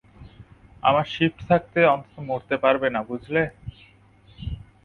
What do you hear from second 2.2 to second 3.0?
মরতে পারবে